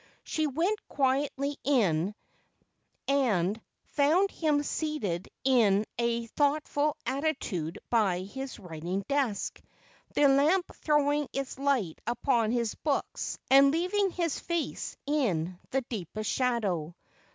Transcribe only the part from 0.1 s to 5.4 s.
She went quietly in, and found him seated